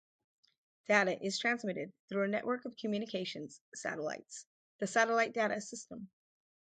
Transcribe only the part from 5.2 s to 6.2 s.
Data System.